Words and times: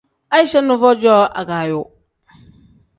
Aicha 0.35 0.59
nuvo 0.61 0.89
cooo 1.03 1.31
agaayo. 1.39 1.81